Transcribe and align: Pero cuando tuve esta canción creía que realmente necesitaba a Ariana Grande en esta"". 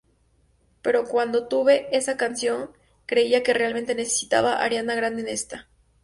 Pero 0.81 1.03
cuando 1.03 1.47
tuve 1.47 1.87
esta 1.95 2.17
canción 2.17 2.71
creía 3.05 3.43
que 3.43 3.53
realmente 3.53 3.93
necesitaba 3.93 4.53
a 4.53 4.63
Ariana 4.63 4.95
Grande 4.95 5.21
en 5.21 5.27
esta"". 5.27 5.67